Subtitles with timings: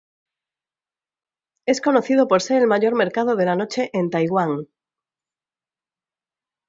[1.67, 4.67] Es conocido por ser el mayor mercado de la noche en Taiwán.